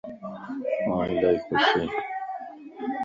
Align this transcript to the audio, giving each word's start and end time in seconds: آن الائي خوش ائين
آن 0.93 1.09
الائي 1.17 1.39
خوش 1.45 1.65
ائين 1.75 1.89